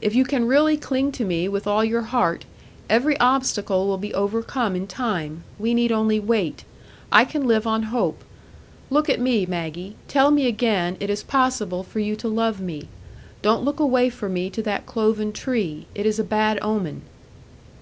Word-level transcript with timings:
If 0.00 0.14
you 0.14 0.24
can 0.24 0.46
really 0.46 0.78
cling 0.78 1.12
to 1.12 1.26
me 1.26 1.46
with 1.46 1.66
all 1.66 1.84
your 1.84 2.00
heart, 2.00 2.46
every 2.88 3.20
obstacle 3.20 3.86
will 3.86 3.98
be 3.98 4.14
overcome 4.14 4.74
in 4.74 4.86
time; 4.86 5.44
we 5.58 5.74
need 5.74 5.92
only 5.92 6.18
wait. 6.18 6.64
I 7.12 7.26
can 7.26 7.46
live 7.46 7.66
on 7.66 7.82
hope. 7.92 8.24
Look 8.88 9.10
at 9.10 9.20
me, 9.20 9.44
Maggie; 9.44 9.96
tell 10.08 10.30
me 10.30 10.46
again 10.46 10.96
it 11.00 11.10
is 11.10 11.22
possible 11.22 11.82
for 11.82 11.98
you 11.98 12.16
to 12.16 12.28
love 12.28 12.62
me. 12.62 12.88
Don't 13.42 13.62
look 13.62 13.78
away 13.78 14.08
from 14.08 14.32
me 14.32 14.48
to 14.48 14.62
that 14.62 14.86
cloven 14.86 15.34
tree; 15.34 15.84
it 15.94 16.06
is 16.06 16.18
a 16.18 16.24
bad 16.24 16.58
omen." 16.62 17.02